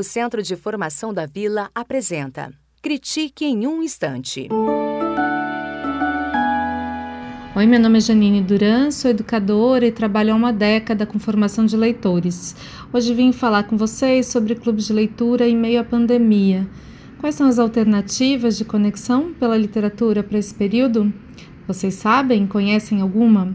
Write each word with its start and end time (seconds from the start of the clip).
O 0.00 0.02
Centro 0.02 0.42
de 0.42 0.56
Formação 0.56 1.12
da 1.12 1.26
Vila 1.26 1.70
apresenta 1.74 2.54
Critique 2.80 3.44
em 3.44 3.66
um 3.66 3.82
Instante. 3.82 4.48
Oi, 7.54 7.66
meu 7.66 7.78
nome 7.78 7.98
é 7.98 8.00
Janine 8.00 8.40
Duran, 8.40 8.90
sou 8.90 9.10
educadora 9.10 9.86
e 9.86 9.92
trabalho 9.92 10.32
há 10.32 10.36
uma 10.36 10.54
década 10.54 11.04
com 11.04 11.18
formação 11.18 11.66
de 11.66 11.76
leitores. 11.76 12.56
Hoje 12.90 13.12
vim 13.12 13.30
falar 13.30 13.64
com 13.64 13.76
vocês 13.76 14.24
sobre 14.24 14.54
clubes 14.54 14.86
de 14.86 14.94
leitura 14.94 15.46
em 15.46 15.54
meio 15.54 15.78
à 15.78 15.84
pandemia. 15.84 16.66
Quais 17.18 17.34
são 17.34 17.46
as 17.46 17.58
alternativas 17.58 18.56
de 18.56 18.64
conexão 18.64 19.34
pela 19.34 19.58
literatura 19.58 20.22
para 20.22 20.38
esse 20.38 20.54
período? 20.54 21.12
Vocês 21.68 21.92
sabem? 21.92 22.46
Conhecem 22.46 23.02
alguma? 23.02 23.54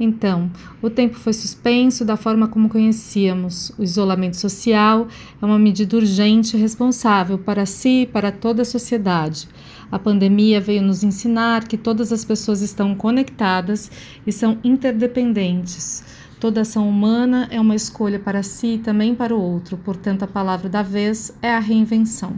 Então, 0.00 0.50
o 0.80 0.88
tempo 0.88 1.16
foi 1.16 1.32
suspenso 1.32 2.04
da 2.04 2.16
forma 2.16 2.48
como 2.48 2.68
conhecíamos. 2.68 3.70
O 3.78 3.82
isolamento 3.82 4.36
social 4.36 5.06
é 5.40 5.44
uma 5.44 5.58
medida 5.58 5.96
urgente 5.96 6.56
e 6.56 6.60
responsável 6.60 7.38
para 7.38 7.66
si 7.66 8.02
e 8.02 8.06
para 8.06 8.32
toda 8.32 8.62
a 8.62 8.64
sociedade. 8.64 9.48
A 9.90 9.98
pandemia 9.98 10.60
veio 10.60 10.82
nos 10.82 11.04
ensinar 11.04 11.68
que 11.68 11.76
todas 11.76 12.12
as 12.12 12.24
pessoas 12.24 12.62
estão 12.62 12.94
conectadas 12.94 13.90
e 14.26 14.32
são 14.32 14.58
interdependentes. 14.64 16.02
Toda 16.40 16.62
ação 16.62 16.88
humana 16.88 17.46
é 17.50 17.60
uma 17.60 17.76
escolha 17.76 18.18
para 18.18 18.42
si 18.42 18.74
e 18.74 18.78
também 18.78 19.14
para 19.14 19.36
o 19.36 19.40
outro, 19.40 19.76
portanto, 19.76 20.24
a 20.24 20.26
palavra 20.26 20.68
da 20.68 20.82
vez 20.82 21.32
é 21.40 21.54
a 21.54 21.60
reinvenção 21.60 22.36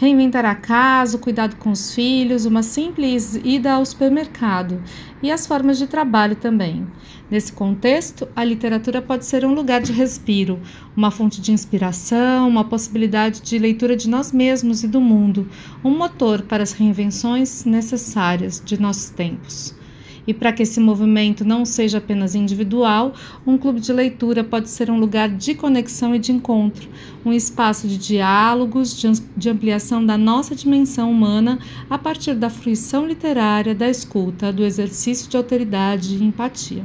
reinventar 0.00 0.46
a 0.46 0.54
casa, 0.54 1.18
o 1.18 1.20
cuidado 1.20 1.56
com 1.56 1.70
os 1.70 1.94
filhos, 1.94 2.46
uma 2.46 2.62
simples 2.62 3.38
ida 3.44 3.72
ao 3.74 3.84
supermercado 3.84 4.82
e 5.22 5.30
as 5.30 5.46
formas 5.46 5.76
de 5.76 5.86
trabalho 5.86 6.34
também. 6.34 6.86
Nesse 7.30 7.52
contexto, 7.52 8.26
a 8.34 8.42
literatura 8.42 9.02
pode 9.02 9.26
ser 9.26 9.44
um 9.44 9.52
lugar 9.52 9.82
de 9.82 9.92
respiro, 9.92 10.58
uma 10.96 11.10
fonte 11.10 11.38
de 11.42 11.52
inspiração, 11.52 12.48
uma 12.48 12.64
possibilidade 12.64 13.42
de 13.42 13.58
leitura 13.58 13.94
de 13.94 14.08
nós 14.08 14.32
mesmos 14.32 14.82
e 14.82 14.88
do 14.88 15.02
mundo, 15.02 15.46
um 15.84 15.90
motor 15.90 16.40
para 16.42 16.62
as 16.62 16.72
reinvenções 16.72 17.66
necessárias 17.66 18.62
de 18.64 18.80
nossos 18.80 19.10
tempos. 19.10 19.78
E 20.26 20.34
para 20.34 20.52
que 20.52 20.62
esse 20.62 20.78
movimento 20.78 21.44
não 21.44 21.64
seja 21.64 21.98
apenas 21.98 22.34
individual, 22.34 23.14
um 23.46 23.56
clube 23.56 23.80
de 23.80 23.92
leitura 23.92 24.44
pode 24.44 24.68
ser 24.68 24.90
um 24.90 24.98
lugar 24.98 25.28
de 25.28 25.54
conexão 25.54 26.14
e 26.14 26.18
de 26.18 26.32
encontro, 26.32 26.88
um 27.24 27.32
espaço 27.32 27.88
de 27.88 27.96
diálogos, 27.96 28.94
de 29.36 29.48
ampliação 29.48 30.04
da 30.04 30.18
nossa 30.18 30.54
dimensão 30.54 31.10
humana 31.10 31.58
a 31.88 31.98
partir 31.98 32.34
da 32.34 32.50
fruição 32.50 33.06
literária, 33.06 33.74
da 33.74 33.88
escuta, 33.88 34.52
do 34.52 34.64
exercício 34.64 35.28
de 35.30 35.36
autoridade 35.36 36.16
e 36.16 36.22
empatia. 36.22 36.84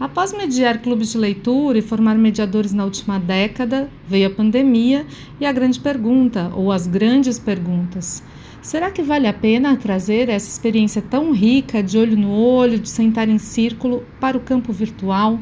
Após 0.00 0.32
mediar 0.32 0.80
clubes 0.80 1.10
de 1.10 1.18
leitura 1.18 1.76
e 1.78 1.82
formar 1.82 2.16
mediadores 2.16 2.72
na 2.72 2.84
última 2.84 3.18
década, 3.18 3.90
veio 4.06 4.28
a 4.28 4.30
pandemia 4.30 5.04
e 5.40 5.44
a 5.44 5.50
grande 5.50 5.80
pergunta, 5.80 6.52
ou 6.54 6.70
as 6.70 6.86
grandes 6.86 7.36
perguntas. 7.36 8.22
Será 8.60 8.90
que 8.90 9.02
vale 9.02 9.28
a 9.28 9.32
pena 9.32 9.76
trazer 9.76 10.28
essa 10.28 10.48
experiência 10.48 11.00
tão 11.00 11.32
rica 11.32 11.80
de 11.80 11.96
olho 11.96 12.16
no 12.16 12.32
olho, 12.32 12.78
de 12.78 12.88
sentar 12.88 13.28
em 13.28 13.38
círculo, 13.38 14.04
para 14.20 14.36
o 14.36 14.40
campo 14.40 14.72
virtual? 14.72 15.38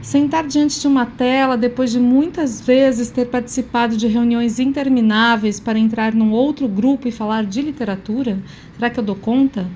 Sentar 0.00 0.46
diante 0.46 0.80
de 0.80 0.86
uma 0.86 1.04
tela 1.04 1.58
depois 1.58 1.92
de 1.92 2.00
muitas 2.00 2.60
vezes 2.60 3.10
ter 3.10 3.26
participado 3.26 3.98
de 3.98 4.06
reuniões 4.06 4.58
intermináveis 4.58 5.60
para 5.60 5.78
entrar 5.78 6.14
num 6.14 6.32
outro 6.32 6.66
grupo 6.66 7.06
e 7.06 7.12
falar 7.12 7.44
de 7.44 7.60
literatura? 7.60 8.42
Será 8.74 8.88
que 8.88 8.98
eu 8.98 9.04
dou 9.04 9.16
conta? 9.16 9.66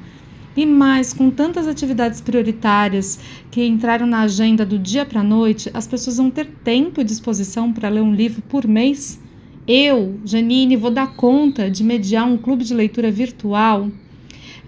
E 0.57 0.65
mais, 0.65 1.13
com 1.13 1.31
tantas 1.31 1.69
atividades 1.69 2.23
prioritárias 2.23 3.19
que 3.51 3.65
entraram 3.65 4.07
na 4.07 4.23
agenda 4.23 4.65
do 4.65 4.79
dia 4.79 5.05
para 5.05 5.21
a 5.21 5.25
noite, 5.25 5.71
as 5.75 5.87
pessoas 5.87 6.17
vão 6.17 6.31
ter 6.31 6.47
tempo 6.65 7.01
e 7.01 7.05
disposição 7.05 7.71
para 7.71 7.91
ler 7.91 8.03
um 8.03 8.15
livro 8.15 8.41
por 8.43 8.67
mês? 8.67 9.22
Eu, 9.67 10.19
Janine, 10.25 10.75
vou 10.75 10.91
dar 10.91 11.15
conta 11.15 11.71
de 11.71 11.85
mediar 11.85 12.27
um 12.27 12.37
clube 12.37 12.65
de 12.65 12.75
leitura 12.75 13.13
virtual? 13.13 13.89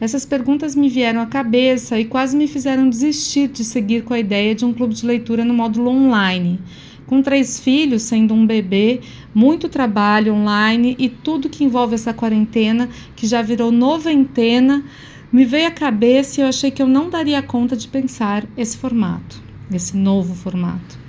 Essas 0.01 0.25
perguntas 0.25 0.77
me 0.77 0.89
vieram 0.89 1.21
à 1.21 1.27
cabeça 1.27 1.99
e 1.99 2.05
quase 2.05 2.37
me 2.37 2.47
fizeram 2.47 2.89
desistir 2.89 3.49
de 3.49 3.65
seguir 3.65 4.05
com 4.05 4.15
a 4.15 4.21
ideia 4.21 4.55
de 4.55 4.65
um 4.65 4.73
clube 4.73 4.95
de 4.95 5.05
leitura 5.05 5.45
no 5.45 5.53
módulo 5.53 5.91
online. 5.91 6.61
Com 7.07 7.23
três 7.23 7.59
filhos, 7.59 8.03
sendo 8.03 8.35
um 8.35 8.47
bebê, 8.47 9.01
muito 9.35 9.69
trabalho 9.69 10.33
online 10.33 10.95
e 10.97 11.09
tudo 11.09 11.49
que 11.49 11.65
envolve 11.65 11.97
essa 11.97 12.15
quarentena, 12.15 12.89
que 13.17 13.27
já 13.27 13.43
virou 13.43 13.73
noventena, 13.73 14.85
me 15.33 15.45
veio 15.45 15.67
à 15.67 15.73
cabeça 15.73 16.41
e 16.41 16.45
eu 16.45 16.49
achei 16.49 16.71
que 16.71 16.81
eu 16.81 16.87
não 16.87 17.11
daria 17.11 17.43
conta 17.43 17.77
de 17.77 17.89
pensar 17.89 18.47
esse 18.57 18.77
formato, 18.77 19.43
esse 19.73 19.97
novo 19.97 20.37
formato. 20.37 21.03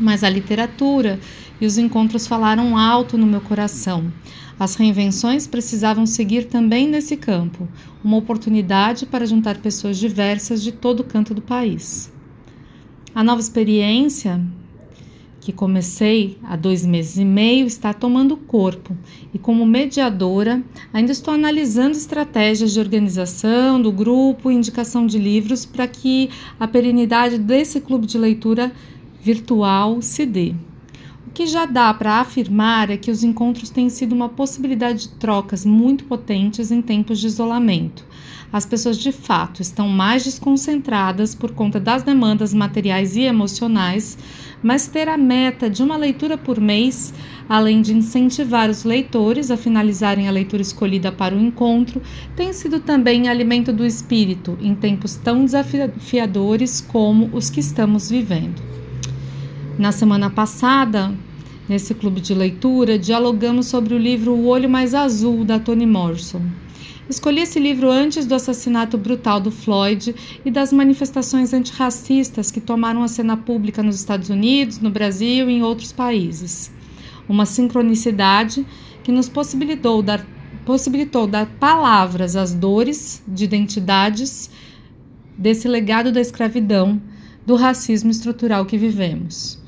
Mas 0.00 0.24
a 0.24 0.30
literatura 0.30 1.20
e 1.62 1.64
os 1.64 1.78
encontros 1.78 2.26
falaram 2.26 2.76
alto 2.76 3.16
no 3.16 3.24
meu 3.24 3.40
coração. 3.40 4.12
As 4.58 4.74
reinvenções 4.74 5.46
precisavam 5.46 6.04
seguir 6.04 6.46
também 6.46 6.88
nesse 6.88 7.16
campo, 7.16 7.68
uma 8.02 8.16
oportunidade 8.16 9.06
para 9.06 9.24
juntar 9.24 9.58
pessoas 9.58 9.96
diversas 9.96 10.60
de 10.60 10.72
todo 10.72 11.04
canto 11.04 11.32
do 11.32 11.40
país. 11.40 12.12
A 13.14 13.22
nova 13.22 13.40
experiência 13.40 14.44
que 15.40 15.52
comecei 15.52 16.36
há 16.42 16.56
dois 16.56 16.84
meses 16.84 17.16
e 17.16 17.24
meio 17.24 17.64
está 17.64 17.92
tomando 17.92 18.36
corpo 18.36 18.96
e, 19.32 19.38
como 19.38 19.64
mediadora, 19.64 20.60
ainda 20.92 21.12
estou 21.12 21.32
analisando 21.32 21.96
estratégias 21.96 22.72
de 22.72 22.80
organização 22.80 23.80
do 23.80 23.92
grupo 23.92 24.50
e 24.50 24.54
indicação 24.54 25.06
de 25.06 25.16
livros 25.16 25.64
para 25.64 25.86
que 25.86 26.28
a 26.58 26.66
perenidade 26.66 27.38
desse 27.38 27.80
clube 27.80 28.04
de 28.04 28.18
leitura 28.18 28.72
virtual 29.22 30.02
se 30.02 30.26
dê. 30.26 30.56
Que 31.34 31.46
já 31.46 31.64
dá 31.64 31.94
para 31.94 32.20
afirmar 32.20 32.90
é 32.90 32.98
que 32.98 33.10
os 33.10 33.24
encontros 33.24 33.70
têm 33.70 33.88
sido 33.88 34.14
uma 34.14 34.28
possibilidade 34.28 35.02
de 35.02 35.08
trocas 35.14 35.64
muito 35.64 36.04
potentes 36.04 36.70
em 36.70 36.82
tempos 36.82 37.18
de 37.18 37.26
isolamento. 37.26 38.04
As 38.52 38.66
pessoas 38.66 38.98
de 38.98 39.10
fato 39.12 39.62
estão 39.62 39.88
mais 39.88 40.24
desconcentradas 40.24 41.34
por 41.34 41.52
conta 41.52 41.80
das 41.80 42.02
demandas 42.02 42.52
materiais 42.52 43.16
e 43.16 43.22
emocionais, 43.22 44.18
mas 44.62 44.86
ter 44.86 45.08
a 45.08 45.16
meta 45.16 45.70
de 45.70 45.82
uma 45.82 45.96
leitura 45.96 46.36
por 46.36 46.60
mês, 46.60 47.14
além 47.48 47.80
de 47.80 47.94
incentivar 47.94 48.68
os 48.68 48.84
leitores 48.84 49.50
a 49.50 49.56
finalizarem 49.56 50.28
a 50.28 50.30
leitura 50.30 50.60
escolhida 50.60 51.10
para 51.10 51.34
o 51.34 51.40
encontro, 51.40 52.02
tem 52.36 52.52
sido 52.52 52.78
também 52.78 53.26
alimento 53.26 53.72
do 53.72 53.86
espírito 53.86 54.58
em 54.60 54.74
tempos 54.74 55.16
tão 55.16 55.46
desafiadores 55.46 56.82
como 56.82 57.30
os 57.32 57.48
que 57.48 57.60
estamos 57.60 58.10
vivendo. 58.10 58.81
Na 59.78 59.90
semana 59.90 60.28
passada, 60.28 61.14
nesse 61.66 61.94
clube 61.94 62.20
de 62.20 62.34
leitura, 62.34 62.98
dialogamos 62.98 63.66
sobre 63.66 63.94
o 63.94 63.98
livro 63.98 64.32
O 64.34 64.46
Olho 64.46 64.68
Mais 64.68 64.94
Azul, 64.94 65.46
da 65.46 65.58
Toni 65.58 65.86
Morrison. 65.86 66.42
Escolhi 67.08 67.40
esse 67.40 67.58
livro 67.58 67.90
antes 67.90 68.26
do 68.26 68.34
assassinato 68.34 68.98
brutal 68.98 69.40
do 69.40 69.50
Floyd 69.50 70.14
e 70.44 70.50
das 70.50 70.74
manifestações 70.74 71.54
antirracistas 71.54 72.50
que 72.50 72.60
tomaram 72.60 73.02
a 73.02 73.08
cena 73.08 73.34
pública 73.34 73.82
nos 73.82 73.96
Estados 73.96 74.28
Unidos, 74.28 74.78
no 74.78 74.90
Brasil 74.90 75.48
e 75.48 75.54
em 75.54 75.62
outros 75.62 75.90
países. 75.90 76.70
Uma 77.26 77.46
sincronicidade 77.46 78.66
que 79.02 79.10
nos 79.10 79.28
possibilitou 79.28 80.02
dar, 80.02 80.24
possibilitou 80.66 81.26
dar 81.26 81.46
palavras 81.58 82.36
às 82.36 82.52
dores 82.52 83.22
de 83.26 83.44
identidades 83.44 84.50
desse 85.36 85.66
legado 85.66 86.12
da 86.12 86.20
escravidão, 86.20 87.00
do 87.46 87.56
racismo 87.56 88.10
estrutural 88.10 88.66
que 88.66 88.76
vivemos. 88.76 89.61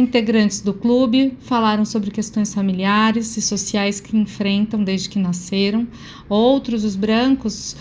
Integrantes 0.00 0.62
do 0.62 0.72
clube 0.72 1.36
falaram 1.40 1.84
sobre 1.84 2.10
questões 2.10 2.54
familiares 2.54 3.36
e 3.36 3.42
sociais 3.42 4.00
que 4.00 4.16
enfrentam 4.16 4.82
desde 4.82 5.10
que 5.10 5.18
nasceram. 5.18 5.86
Outros, 6.26 6.84
os 6.84 6.96
brancos, 6.96 7.76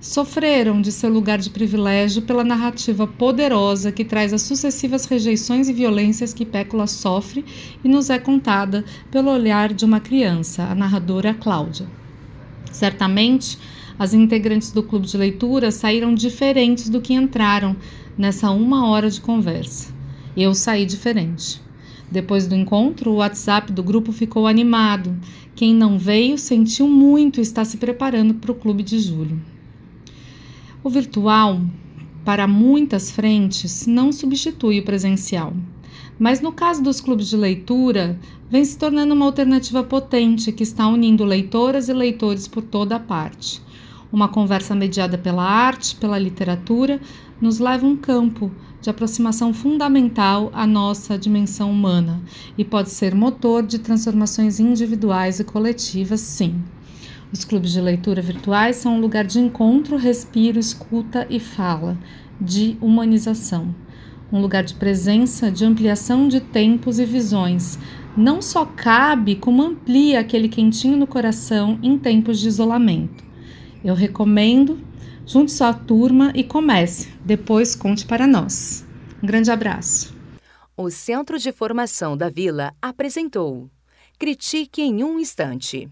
sofreram 0.00 0.82
de 0.82 0.90
seu 0.90 1.08
lugar 1.08 1.38
de 1.38 1.48
privilégio 1.48 2.22
pela 2.22 2.42
narrativa 2.42 3.06
poderosa 3.06 3.92
que 3.92 4.04
traz 4.04 4.32
as 4.32 4.42
sucessivas 4.42 5.04
rejeições 5.04 5.68
e 5.68 5.72
violências 5.72 6.34
que 6.34 6.44
Pécula 6.44 6.88
sofre 6.88 7.44
e 7.84 7.88
nos 7.88 8.10
é 8.10 8.18
contada 8.18 8.84
pelo 9.08 9.30
olhar 9.30 9.72
de 9.72 9.84
uma 9.84 10.00
criança, 10.00 10.64
a 10.64 10.74
narradora 10.74 11.32
Cláudia. 11.32 11.86
Certamente, 12.72 13.56
as 13.96 14.12
integrantes 14.12 14.72
do 14.72 14.82
clube 14.82 15.06
de 15.06 15.16
leitura 15.16 15.70
saíram 15.70 16.16
diferentes 16.16 16.88
do 16.88 17.00
que 17.00 17.14
entraram 17.14 17.76
nessa 18.18 18.50
uma 18.50 18.88
hora 18.88 19.08
de 19.08 19.20
conversa. 19.20 19.99
Eu 20.42 20.54
saí 20.54 20.86
diferente. 20.86 21.60
Depois 22.10 22.46
do 22.46 22.54
encontro, 22.54 23.10
o 23.10 23.16
WhatsApp 23.16 23.70
do 23.70 23.82
grupo 23.82 24.10
ficou 24.10 24.46
animado. 24.46 25.14
Quem 25.54 25.74
não 25.74 25.98
veio 25.98 26.38
sentiu 26.38 26.88
muito 26.88 27.40
e 27.40 27.42
está 27.42 27.62
se 27.62 27.76
preparando 27.76 28.32
para 28.32 28.50
o 28.50 28.54
clube 28.54 28.82
de 28.82 28.98
julho. 28.98 29.38
O 30.82 30.88
virtual, 30.88 31.60
para 32.24 32.48
muitas 32.48 33.10
frentes, 33.10 33.86
não 33.86 34.10
substitui 34.10 34.80
o 34.80 34.82
presencial. 34.82 35.52
Mas 36.18 36.40
no 36.40 36.52
caso 36.52 36.82
dos 36.82 37.02
clubes 37.02 37.28
de 37.28 37.36
leitura, 37.36 38.18
vem 38.48 38.64
se 38.64 38.78
tornando 38.78 39.12
uma 39.12 39.26
alternativa 39.26 39.84
potente 39.84 40.52
que 40.52 40.62
está 40.62 40.88
unindo 40.88 41.22
leitoras 41.22 41.90
e 41.90 41.92
leitores 41.92 42.48
por 42.48 42.62
toda 42.62 42.96
a 42.96 43.00
parte. 43.00 43.60
Uma 44.10 44.26
conversa 44.26 44.74
mediada 44.74 45.18
pela 45.18 45.44
arte, 45.44 45.94
pela 45.96 46.18
literatura, 46.18 46.98
nos 47.40 47.58
leva 47.58 47.86
a 47.86 47.88
um 47.88 47.96
campo 47.96 48.50
de 48.80 48.88
aproximação 48.90 49.52
fundamental 49.52 50.50
à 50.52 50.66
nossa 50.66 51.18
dimensão 51.18 51.70
humana 51.70 52.20
e 52.56 52.64
pode 52.64 52.90
ser 52.90 53.14
motor 53.14 53.62
de 53.62 53.78
transformações 53.78 54.58
individuais 54.58 55.40
e 55.40 55.44
coletivas, 55.44 56.20
sim. 56.20 56.54
Os 57.32 57.44
clubes 57.44 57.72
de 57.72 57.80
leitura 57.80 58.20
virtuais 58.20 58.76
são 58.76 58.96
um 58.96 59.00
lugar 59.00 59.24
de 59.24 59.38
encontro, 59.38 59.96
respiro, 59.96 60.58
escuta 60.58 61.26
e 61.30 61.38
fala, 61.38 61.96
de 62.40 62.76
humanização. 62.80 63.72
Um 64.32 64.40
lugar 64.40 64.64
de 64.64 64.74
presença, 64.74 65.50
de 65.50 65.64
ampliação 65.64 66.26
de 66.26 66.40
tempos 66.40 66.98
e 66.98 67.04
visões. 67.04 67.78
Não 68.16 68.42
só 68.42 68.64
cabe, 68.64 69.36
como 69.36 69.62
amplia 69.62 70.20
aquele 70.20 70.48
quentinho 70.48 70.96
no 70.96 71.06
coração 71.06 71.78
em 71.82 71.96
tempos 71.96 72.40
de 72.40 72.48
isolamento. 72.48 73.24
Eu 73.84 73.94
recomendo 73.94 74.78
Junte 75.32 75.52
sua 75.52 75.72
turma 75.72 76.32
e 76.34 76.42
comece. 76.42 77.08
Depois 77.24 77.76
conte 77.76 78.04
para 78.04 78.26
nós. 78.26 78.84
Um 79.22 79.26
grande 79.28 79.48
abraço. 79.48 80.12
O 80.76 80.90
Centro 80.90 81.38
de 81.38 81.52
Formação 81.52 82.16
da 82.16 82.28
Vila 82.28 82.74
apresentou 82.82 83.70
Critique 84.18 84.82
em 84.82 85.04
um 85.04 85.20
Instante. 85.20 85.88